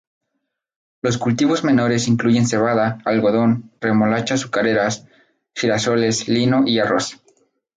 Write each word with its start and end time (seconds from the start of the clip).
Los 1.03 1.19
cultivos 1.19 1.63
menores 1.63 2.07
incluyen 2.07 2.47
cebada, 2.47 2.97
algodón, 3.05 3.69
remolacha 3.79 4.33
azucareras, 4.33 5.05
girasoles, 5.53 6.27
lino, 6.27 6.63
y 6.65 6.79
arroz. 6.79 7.21